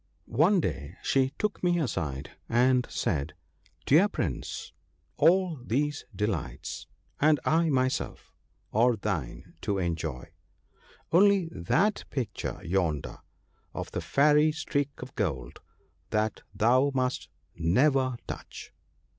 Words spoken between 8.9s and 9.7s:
thine